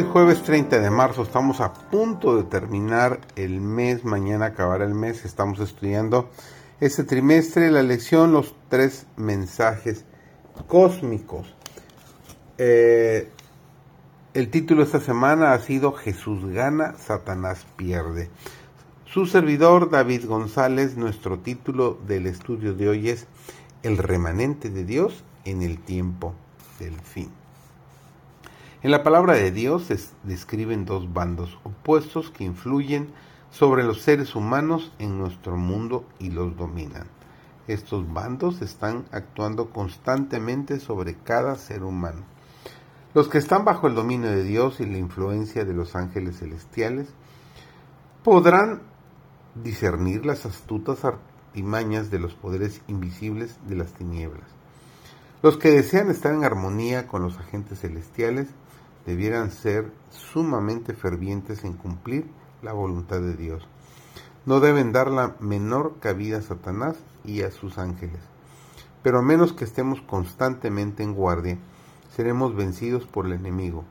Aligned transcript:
Hoy 0.00 0.06
jueves 0.10 0.42
30 0.44 0.78
de 0.80 0.88
marzo, 0.88 1.24
estamos 1.24 1.60
a 1.60 1.74
punto 1.74 2.34
de 2.34 2.44
terminar 2.44 3.20
el 3.36 3.60
mes, 3.60 4.02
mañana 4.02 4.46
acabará 4.46 4.86
el 4.86 4.94
mes, 4.94 5.26
estamos 5.26 5.60
estudiando 5.60 6.30
este 6.80 7.04
trimestre 7.04 7.70
la 7.70 7.82
lección 7.82 8.32
Los 8.32 8.54
tres 8.70 9.06
mensajes 9.18 10.06
cósmicos. 10.68 11.54
Eh, 12.56 13.28
el 14.32 14.48
título 14.48 14.84
esta 14.84 15.00
semana 15.00 15.52
ha 15.52 15.58
sido 15.58 15.92
Jesús 15.92 16.46
gana, 16.46 16.94
Satanás 16.96 17.66
pierde. 17.76 18.30
Su 19.04 19.26
servidor 19.26 19.90
David 19.90 20.24
González, 20.24 20.96
nuestro 20.96 21.40
título 21.40 22.00
del 22.06 22.26
estudio 22.26 22.72
de 22.72 22.88
hoy 22.88 23.10
es 23.10 23.26
El 23.82 23.98
remanente 23.98 24.70
de 24.70 24.86
Dios 24.86 25.24
en 25.44 25.60
el 25.60 25.78
tiempo 25.78 26.32
del 26.78 26.98
fin. 27.00 27.30
En 28.82 28.90
la 28.90 29.02
palabra 29.02 29.34
de 29.34 29.50
Dios 29.50 29.84
se 29.84 29.98
describen 30.22 30.86
dos 30.86 31.12
bandos 31.12 31.58
opuestos 31.64 32.30
que 32.30 32.44
influyen 32.44 33.10
sobre 33.50 33.84
los 33.84 34.00
seres 34.00 34.34
humanos 34.34 34.90
en 34.98 35.18
nuestro 35.18 35.58
mundo 35.58 36.06
y 36.18 36.30
los 36.30 36.56
dominan. 36.56 37.06
Estos 37.68 38.10
bandos 38.10 38.62
están 38.62 39.04
actuando 39.12 39.68
constantemente 39.68 40.80
sobre 40.80 41.14
cada 41.14 41.56
ser 41.56 41.82
humano. 41.82 42.22
Los 43.12 43.28
que 43.28 43.36
están 43.36 43.66
bajo 43.66 43.86
el 43.86 43.94
dominio 43.94 44.30
de 44.30 44.44
Dios 44.44 44.80
y 44.80 44.86
la 44.86 44.96
influencia 44.96 45.66
de 45.66 45.74
los 45.74 45.94
ángeles 45.94 46.38
celestiales 46.38 47.08
podrán 48.24 48.80
discernir 49.62 50.24
las 50.24 50.46
astutas 50.46 51.04
artimañas 51.04 52.10
de 52.10 52.18
los 52.18 52.32
poderes 52.32 52.80
invisibles 52.88 53.58
de 53.68 53.76
las 53.76 53.92
tinieblas. 53.92 54.48
Los 55.42 55.58
que 55.58 55.70
desean 55.70 56.10
estar 56.10 56.32
en 56.32 56.44
armonía 56.44 57.06
con 57.06 57.22
los 57.22 57.38
agentes 57.38 57.80
celestiales 57.80 58.48
debieran 59.06 59.50
ser 59.50 59.92
sumamente 60.10 60.94
fervientes 60.94 61.64
en 61.64 61.74
cumplir 61.74 62.26
la 62.62 62.72
voluntad 62.72 63.20
de 63.20 63.36
Dios. 63.36 63.66
No 64.46 64.60
deben 64.60 64.92
dar 64.92 65.10
la 65.10 65.36
menor 65.40 65.96
cabida 66.00 66.38
a 66.38 66.42
Satanás 66.42 66.96
y 67.24 67.42
a 67.42 67.50
sus 67.50 67.78
ángeles. 67.78 68.20
Pero 69.02 69.18
a 69.18 69.22
menos 69.22 69.52
que 69.52 69.64
estemos 69.64 70.00
constantemente 70.02 71.02
en 71.02 71.14
guardia, 71.14 71.58
seremos 72.14 72.54
vencidos 72.54 73.06
por 73.06 73.26
el 73.26 73.32
enemigo. 73.32 73.84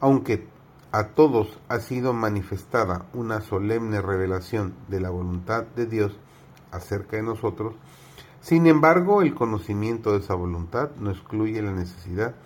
Aunque 0.00 0.46
a 0.90 1.08
todos 1.08 1.58
ha 1.68 1.80
sido 1.80 2.12
manifestada 2.14 3.06
una 3.12 3.40
solemne 3.40 4.00
revelación 4.00 4.74
de 4.88 5.00
la 5.00 5.10
voluntad 5.10 5.64
de 5.76 5.86
Dios 5.86 6.16
acerca 6.70 7.16
de 7.16 7.22
nosotros, 7.22 7.74
sin 8.40 8.66
embargo 8.66 9.20
el 9.20 9.34
conocimiento 9.34 10.12
de 10.12 10.18
esa 10.18 10.34
voluntad 10.34 10.90
no 10.98 11.10
excluye 11.10 11.60
la 11.60 11.72
necesidad 11.72 12.28
de 12.28 12.36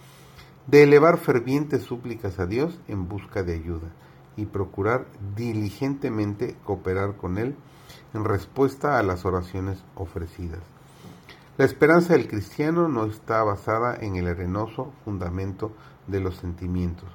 elevar 0.70 1.18
fervientes 1.18 1.82
súplicas 1.82 2.38
a 2.38 2.46
Dios 2.46 2.78
en 2.88 3.08
busca 3.08 3.42
de 3.42 3.54
ayuda 3.54 3.88
y 4.36 4.46
procurar 4.46 5.06
diligentemente 5.36 6.56
cooperar 6.64 7.16
con 7.16 7.38
Él 7.38 7.56
en 8.14 8.24
respuesta 8.24 8.98
a 8.98 9.02
las 9.02 9.24
oraciones 9.24 9.84
ofrecidas. 9.94 10.60
La 11.58 11.64
esperanza 11.64 12.14
del 12.14 12.28
cristiano 12.28 12.88
no 12.88 13.04
está 13.04 13.42
basada 13.42 13.96
en 14.00 14.16
el 14.16 14.26
arenoso 14.26 14.92
fundamento 15.04 15.72
de 16.06 16.20
los 16.20 16.36
sentimientos. 16.36 17.08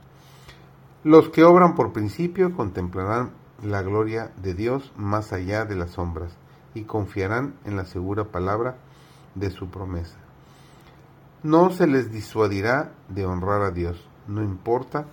Los 1.04 1.30
que 1.30 1.44
obran 1.44 1.76
por 1.76 1.94
principio 1.94 2.56
contemplarán 2.56 3.32
la 3.64 3.82
gloria 3.82 4.32
de 4.42 4.54
Dios 4.54 4.92
más 4.96 5.34
allá 5.34 5.66
de 5.66 5.76
las 5.76 5.92
sombras 5.92 6.38
y 6.76 6.84
confiarán 6.84 7.56
en 7.66 7.76
la 7.76 7.86
segura 7.86 8.26
palabra 8.26 8.78
de 9.34 9.50
su 9.50 9.70
promesa. 9.70 10.27
No 11.44 11.70
se 11.70 11.86
les 11.86 12.12
disuadirá 12.12 12.94
de 13.10 13.28
honrar 13.28 13.62
a 13.62 13.70
Dios, 13.70 14.10
no 14.28 14.42
importa 14.42 15.06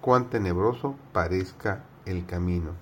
cuán 0.00 0.28
tenebroso 0.28 0.96
parezca 1.12 1.84
el 2.06 2.26
camino. 2.26 2.72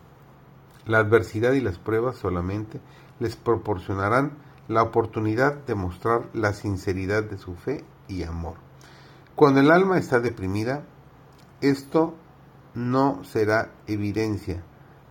La 0.86 0.98
adversidad 0.98 1.52
y 1.52 1.60
las 1.60 1.78
pruebas 1.78 2.16
solamente 2.16 2.80
les 3.20 3.36
proporcionarán 3.36 4.38
la 4.68 4.82
oportunidad 4.82 5.54
de 5.66 5.74
mostrar 5.74 6.30
la 6.32 6.54
sinceridad 6.54 7.24
de 7.24 7.36
su 7.36 7.54
fe 7.56 7.84
y 8.08 8.22
amor. 8.22 8.54
Cuando 9.34 9.60
el 9.60 9.70
alma 9.70 9.98
está 9.98 10.20
deprimida, 10.20 10.82
esto 11.60 12.14
no 12.72 13.22
será 13.22 13.70
evidencia 13.86 14.62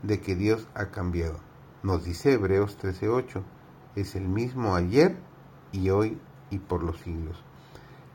de 0.01 0.19
que 0.19 0.35
Dios 0.35 0.67
ha 0.73 0.87
cambiado. 0.87 1.37
Nos 1.83 2.03
dice 2.03 2.33
Hebreos 2.33 2.75
13:8, 2.79 3.43
es 3.95 4.16
el 4.16 4.27
mismo 4.27 4.75
ayer 4.75 5.16
y 5.71 5.91
hoy 5.91 6.17
y 6.49 6.57
por 6.57 6.81
los 6.81 6.97
siglos. 7.01 7.43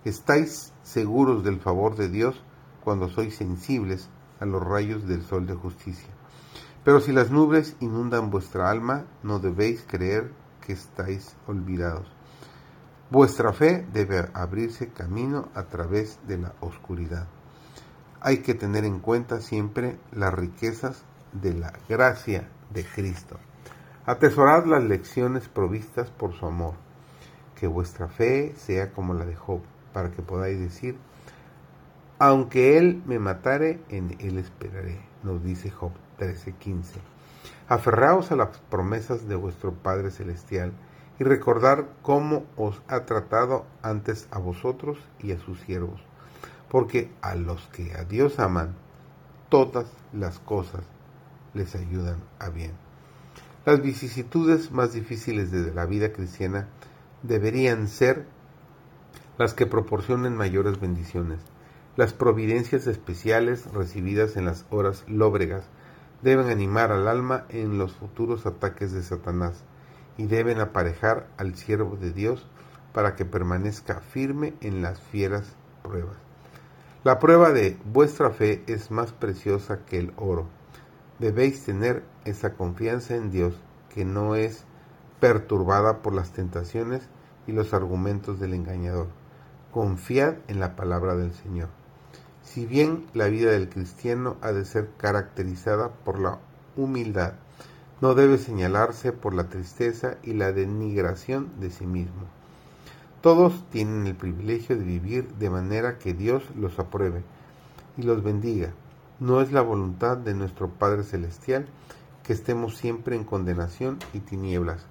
Estáis 0.04 0.72
seguros 0.82 1.44
del 1.44 1.60
favor 1.60 1.94
de 1.94 2.08
Dios 2.08 2.42
cuando 2.82 3.08
sois 3.08 3.36
sensibles 3.36 4.10
a 4.40 4.46
los 4.46 4.60
rayos 4.60 5.06
del 5.06 5.22
sol 5.22 5.46
de 5.46 5.54
justicia. 5.54 6.08
Pero 6.82 7.00
si 7.00 7.12
las 7.12 7.30
nubes 7.30 7.76
inundan 7.78 8.30
vuestra 8.30 8.68
alma, 8.68 9.04
no 9.22 9.38
debéis 9.38 9.84
creer 9.86 10.32
que 10.60 10.72
estáis 10.72 11.36
olvidados. 11.46 12.10
Vuestra 13.10 13.52
fe 13.52 13.86
debe 13.92 14.28
abrirse 14.34 14.88
camino 14.88 15.50
a 15.54 15.64
través 15.64 16.19
de 16.26 16.38
la 16.38 16.54
oscuridad. 16.60 17.28
Hay 18.20 18.38
que 18.38 18.54
tener 18.54 18.84
en 18.84 18.98
cuenta 18.98 19.40
siempre 19.40 20.00
las 20.10 20.34
riquezas 20.34 21.04
de 21.32 21.54
la 21.54 21.72
gracia 21.88 22.48
de 22.70 22.84
Cristo. 22.84 23.38
Atesorad 24.04 24.66
las 24.66 24.82
lecciones 24.82 25.46
provistas 25.46 26.10
por 26.10 26.32
su 26.32 26.46
amor. 26.46 26.74
Que 27.54 27.69
vuestra 27.69 28.08
fe 28.08 28.54
sea 28.56 28.90
como 28.90 29.14
la 29.14 29.24
de 29.24 29.36
Job 29.36 29.60
para 29.92 30.10
que 30.10 30.22
podáis 30.22 30.58
decir, 30.58 30.97
aunque 32.19 32.78
él 32.78 33.03
me 33.06 33.19
matare, 33.19 33.80
en 33.88 34.16
él 34.20 34.38
esperaré, 34.38 35.00
nos 35.22 35.42
dice 35.42 35.70
Job 35.70 35.92
13:15. 36.19 37.00
Aferraos 37.69 38.31
a 38.31 38.36
las 38.36 38.58
promesas 38.70 39.26
de 39.26 39.34
vuestro 39.34 39.72
Padre 39.72 40.10
Celestial 40.10 40.72
y 41.19 41.25
recordar 41.25 41.88
cómo 42.02 42.44
os 42.56 42.81
ha 42.88 43.04
tratado 43.06 43.66
antes 43.82 44.28
a 44.31 44.38
vosotros 44.38 44.98
y 45.20 45.32
a 45.32 45.38
sus 45.38 45.60
siervos, 45.60 46.00
porque 46.69 47.10
a 47.22 47.34
los 47.34 47.66
que 47.69 47.92
a 47.94 48.04
Dios 48.04 48.38
aman, 48.38 48.75
todas 49.48 49.86
las 50.12 50.38
cosas 50.38 50.84
les 51.54 51.75
ayudan 51.75 52.19
a 52.38 52.48
bien. 52.50 52.72
Las 53.64 53.82
vicisitudes 53.82 54.72
más 54.72 54.92
difíciles 54.92 55.50
de 55.50 55.72
la 55.72 55.86
vida 55.86 56.12
cristiana 56.12 56.69
deberían 57.22 57.88
ser 57.88 58.26
las 59.38 59.54
que 59.54 59.66
proporcionen 59.66 60.37
mayores 60.37 60.78
bendiciones. 60.78 61.41
Las 61.97 62.12
providencias 62.12 62.87
especiales 62.87 63.70
recibidas 63.72 64.37
en 64.37 64.44
las 64.44 64.66
horas 64.70 65.04
lóbregas 65.09 65.65
deben 66.22 66.48
animar 66.48 66.93
al 66.93 67.09
alma 67.09 67.47
en 67.48 67.78
los 67.78 67.93
futuros 67.93 68.47
ataques 68.47 68.93
de 68.93 69.03
Satanás 69.03 69.65
y 70.19 70.26
deben 70.26 70.60
aparejar 70.60 71.28
al 71.38 71.54
siervo 71.54 71.97
de 71.97 72.12
Dios 72.12 72.47
para 72.93 73.16
que 73.16 73.25
permanezca 73.25 74.00
firme 74.00 74.54
en 74.60 74.82
las 74.82 75.00
fieras 75.00 75.56
pruebas. 75.82 76.16
La 77.04 77.19
prueba 77.19 77.53
de 77.53 77.78
vuestra 77.84 78.31
fe 78.31 78.62
es 78.66 78.91
más 78.91 79.12
preciosa 79.12 79.84
que 79.87 79.99
el 79.99 80.12
oro. 80.16 80.47
Debéis 81.19 81.64
tener 81.64 82.04
esa 82.25 82.54
confianza 82.54 83.16
en 83.16 83.31
Dios 83.31 83.60
que 83.94 84.04
no 84.04 84.34
es 84.34 84.64
perturbada 85.20 86.03
por 86.03 86.14
las 86.14 86.32
tentaciones 86.32 87.09
y 87.47 87.53
los 87.53 87.75
argumentos 87.75 88.38
del 88.38 88.54
engañador 88.54 89.21
Confiad 89.72 90.34
en 90.48 90.60
la 90.60 90.76
palabra 90.76 91.16
del 91.16 91.32
Señor. 91.32 91.69
Si 92.42 92.66
bien 92.66 93.06
la 93.14 93.28
vida 93.28 93.52
del 93.52 93.70
cristiano 93.70 94.36
ha 94.42 94.52
de 94.52 94.66
ser 94.66 94.90
caracterizada 94.98 95.88
por 95.88 96.20
la 96.20 96.40
humildad, 96.76 97.32
no 98.02 98.14
debe 98.14 98.36
señalarse 98.36 99.12
por 99.12 99.32
la 99.32 99.48
tristeza 99.48 100.19
y 100.22 100.34
la 100.34 100.52
denigración 100.52 101.58
de 101.58 101.70
sí 101.70 101.86
mismo. 101.86 102.26
Todos 103.22 103.64
tienen 103.70 104.06
el 104.06 104.14
privilegio 104.14 104.76
de 104.76 104.84
vivir 104.84 105.32
de 105.34 105.48
manera 105.48 105.96
que 105.98 106.12
Dios 106.12 106.42
los 106.54 106.78
apruebe 106.78 107.22
y 107.96 108.02
los 108.02 108.22
bendiga. 108.22 108.75
No 109.20 109.40
es 109.40 109.52
la 109.52 109.62
voluntad 109.62 110.18
de 110.18 110.34
nuestro 110.34 110.68
Padre 110.68 111.02
Celestial 111.02 111.66
que 112.25 112.34
estemos 112.34 112.76
siempre 112.76 113.16
en 113.16 113.25
condenación 113.25 113.98
y 114.12 114.18
tinieblas. 114.18 114.84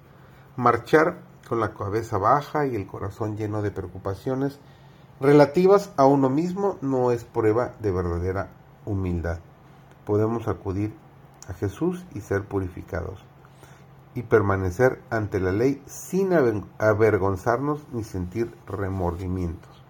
Marchar 0.56 1.18
con 1.52 1.60
la 1.60 1.74
cabeza 1.74 2.16
baja 2.16 2.64
y 2.64 2.74
el 2.76 2.86
corazón 2.86 3.36
lleno 3.36 3.60
de 3.60 3.70
preocupaciones 3.70 4.58
relativas 5.20 5.92
a 5.98 6.06
uno 6.06 6.30
mismo 6.30 6.78
no 6.80 7.10
es 7.10 7.24
prueba 7.24 7.74
de 7.78 7.92
verdadera 7.92 8.48
humildad. 8.86 9.38
Podemos 10.06 10.48
acudir 10.48 10.94
a 11.50 11.52
Jesús 11.52 12.06
y 12.14 12.22
ser 12.22 12.44
purificados 12.44 13.22
y 14.14 14.22
permanecer 14.22 15.02
ante 15.10 15.40
la 15.40 15.52
ley 15.52 15.82
sin 15.84 16.32
avergonzarnos 16.78 17.86
ni 17.92 18.02
sentir 18.02 18.50
remordimientos. 18.66 19.84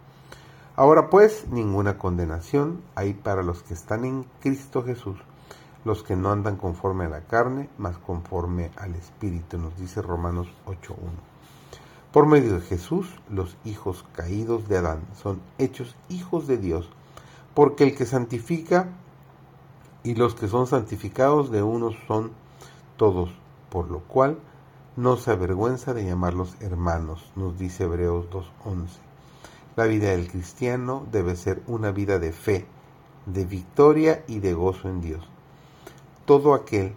Ahora 0.75 1.11
pues, 1.11 1.47
ninguna 1.49 1.97
condenación 1.97 2.83
hay 2.97 3.15
para 3.15 3.45
los 3.45 3.63
que 3.63 3.75
están 3.75 4.05
en 4.05 4.27
Cristo 4.41 4.83
Jesús, 4.83 5.17
los 5.85 6.03
que 6.03 6.17
no 6.17 6.33
andan 6.33 6.57
conforme 6.57 7.05
a 7.05 7.09
la 7.09 7.21
carne, 7.21 7.69
mas 7.79 7.99
conforme 7.99 8.73
al 8.77 8.97
Espíritu, 8.97 9.59
nos 9.59 9.77
dice 9.77 10.03
Romanos 10.03 10.49
8.1. 10.67 11.32
Por 12.13 12.27
medio 12.27 12.57
de 12.57 12.61
Jesús, 12.61 13.09
los 13.31 13.57
hijos 13.65 14.05
caídos 14.15 14.69
de 14.69 14.77
Adán 14.77 15.01
son 15.23 15.41
hechos 15.57 15.97
hijos 16.11 16.47
de 16.47 16.59
Dios, 16.59 16.91
porque 17.55 17.85
el 17.85 17.97
que 17.97 18.05
santifica 18.05 18.91
y 20.03 20.15
los 20.15 20.35
que 20.35 20.47
son 20.47 20.67
santificados 20.67 21.51
de 21.51 21.63
unos 21.63 21.95
son 22.07 22.33
todos, 22.99 23.31
por 23.71 23.91
lo 23.91 24.01
cual 24.01 24.39
no 24.95 25.17
se 25.17 25.31
avergüenza 25.31 25.95
de 25.95 26.05
llamarlos 26.05 26.55
hermanos, 26.61 27.33
nos 27.35 27.59
dice 27.59 27.85
Hebreos 27.85 28.27
2.11. 28.31 28.89
La 29.77 29.85
vida 29.85 30.11
del 30.11 30.31
cristiano 30.31 31.07
debe 31.11 31.35
ser 31.35 31.63
una 31.67 31.93
vida 31.93 32.19
de 32.19 32.33
fe, 32.33 32.67
de 33.25 33.47
victoria 33.47 34.23
y 34.29 34.41
de 34.41 34.53
gozo 34.53 34.91
en 34.91 35.01
Dios. 35.01 35.27
Todo 36.27 36.53
aquel 36.53 36.93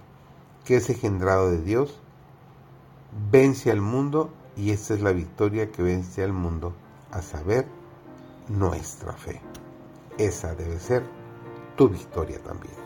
que 0.65 0.75
es 0.75 0.89
engendrado 0.89 1.51
de 1.51 1.61
Dios 1.61 2.01
vence 3.31 3.71
al 3.71 3.79
mundo 3.79 4.29
y 4.57 4.71
esta 4.71 4.93
es 4.93 5.01
la 5.01 5.11
victoria 5.11 5.71
que 5.71 5.83
vence 5.83 6.23
al 6.23 6.33
mundo, 6.33 6.73
a 7.11 7.21
saber, 7.21 7.65
nuestra 8.47 9.13
fe. 9.13 9.41
Esa 10.17 10.55
debe 10.55 10.79
ser 10.79 11.03
tu 11.75 11.89
victoria 11.89 12.39
también. 12.39 12.84